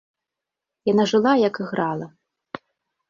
Яна 0.91 1.05
жыла, 1.13 1.33
як 1.47 1.61
іграла. 1.67 2.07